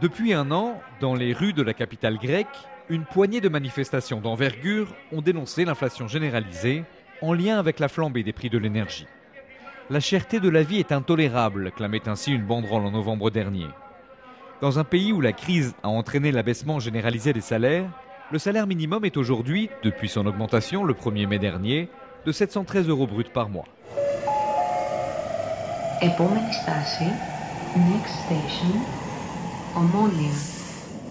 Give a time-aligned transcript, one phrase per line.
[0.00, 2.46] Depuis un an, dans les rues de la capitale grecque,
[2.88, 6.84] une poignée de manifestations d'envergure ont dénoncé l'inflation généralisée
[7.22, 9.06] en lien avec la flambée des prix de l'énergie.
[9.88, 13.68] La cherté de la vie est intolérable, clamait ainsi une banderole en novembre dernier.
[14.60, 17.88] Dans un pays où la crise a entraîné l'abaissement généralisé des salaires,
[18.32, 21.88] le salaire minimum est aujourd'hui, depuis son augmentation le 1er mai dernier,
[22.24, 23.66] de 713 euros bruts par mois.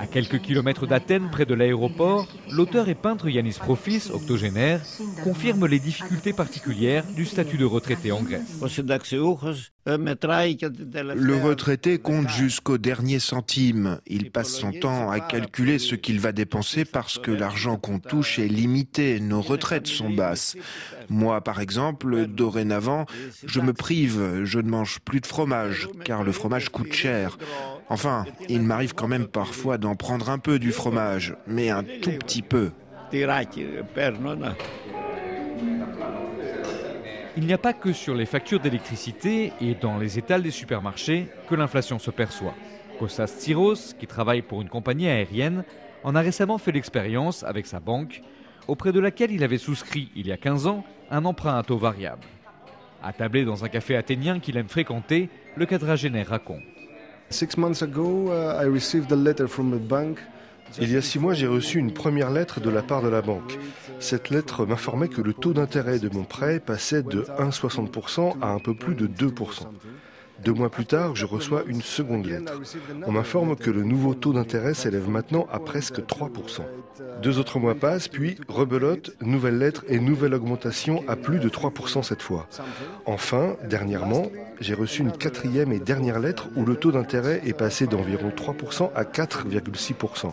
[0.00, 4.80] À quelques kilomètres d'Athènes, près de l'aéroport, l'auteur et peintre Yanis Profis, octogénaire,
[5.24, 8.60] confirme les difficultés particulières du statut de retraité en Grèce.
[9.88, 14.00] Le retraité compte jusqu'au dernier centime.
[14.06, 18.38] Il passe son temps à calculer ce qu'il va dépenser parce que l'argent qu'on touche
[18.38, 19.18] est limité.
[19.20, 20.56] Nos retraites sont basses.
[21.08, 23.06] Moi, par exemple, dorénavant,
[23.46, 24.44] je me prive.
[24.44, 27.38] Je ne mange plus de fromage car le fromage coûte cher.
[27.88, 32.12] Enfin, il m'arrive quand même parfois d'en prendre un peu du fromage, mais un tout
[32.12, 32.70] petit peu.
[37.36, 41.28] Il n'y a pas que sur les factures d'électricité et dans les étals des supermarchés
[41.48, 42.54] que l'inflation se perçoit.
[42.98, 45.64] Kostas Tsiros, qui travaille pour une compagnie aérienne,
[46.04, 48.22] en a récemment fait l'expérience avec sa banque,
[48.66, 51.78] auprès de laquelle il avait souscrit il y a 15 ans un emprunt à taux
[51.78, 52.24] variable.
[53.02, 56.62] Attablé dans un café athénien qu'il aime fréquenter, le quadragénaire raconte.
[60.80, 63.22] Il y a six mois, j'ai reçu une première lettre de la part de la
[63.22, 63.58] banque.
[63.98, 68.58] Cette lettre m'informait que le taux d'intérêt de mon prêt passait de 1,60% à un
[68.58, 69.66] peu plus de 2%.
[70.44, 72.52] Deux mois plus tard, je reçois une seconde lettre.
[73.06, 76.62] On m'informe que le nouveau taux d'intérêt s'élève maintenant à presque 3%.
[77.22, 82.02] Deux autres mois passent, puis rebelote, nouvelle lettre et nouvelle augmentation à plus de 3%
[82.02, 82.46] cette fois.
[83.06, 84.30] Enfin, dernièrement,
[84.60, 88.90] j'ai reçu une quatrième et dernière lettre où le taux d'intérêt est passé d'environ 3%
[88.94, 90.32] à 4,6%.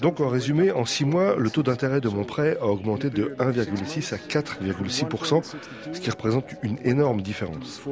[0.00, 3.34] Donc en résumé, en six mois, le taux d'intérêt de mon prêt a augmenté de
[3.38, 5.54] 1,6 à 4,6%,
[5.92, 7.82] ce qui représente une énorme différence.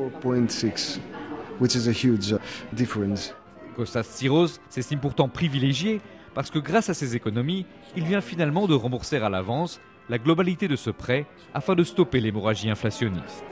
[3.76, 6.00] Kostas Tsiros s'estime pourtant privilégié
[6.34, 10.68] parce que grâce à ses économies, il vient finalement de rembourser à l'avance la globalité
[10.68, 13.44] de ce prêt afin de stopper l'hémorragie inflationniste.